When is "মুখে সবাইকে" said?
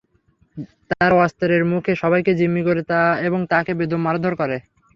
1.71-2.31